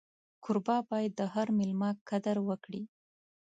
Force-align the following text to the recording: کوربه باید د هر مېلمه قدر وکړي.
کوربه 0.43 0.77
باید 0.89 1.11
د 1.15 1.21
هر 1.33 1.47
مېلمه 1.57 1.89
قدر 2.09 2.37
وکړي. 2.47 2.83